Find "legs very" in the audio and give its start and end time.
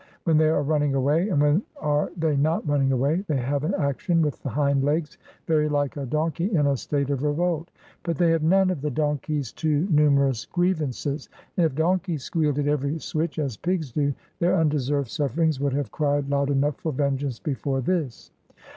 4.83-5.69